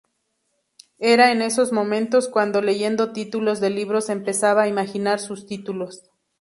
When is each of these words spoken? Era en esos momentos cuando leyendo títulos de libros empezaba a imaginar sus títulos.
Era 0.97 1.29
en 1.31 1.43
esos 1.43 1.71
momentos 1.71 2.27
cuando 2.27 2.63
leyendo 2.63 3.13
títulos 3.13 3.59
de 3.59 3.69
libros 3.69 4.09
empezaba 4.09 4.63
a 4.63 4.67
imaginar 4.67 5.19
sus 5.19 5.45
títulos. 5.45 6.09